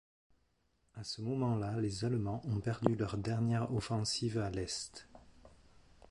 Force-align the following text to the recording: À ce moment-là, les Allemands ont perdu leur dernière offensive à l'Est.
À 0.95 1.03
ce 1.03 1.21
moment-là, 1.21 1.79
les 1.79 2.05
Allemands 2.05 2.41
ont 2.45 2.59
perdu 2.59 2.95
leur 2.95 3.17
dernière 3.19 3.71
offensive 3.71 4.39
à 4.39 4.49
l'Est. 4.49 5.07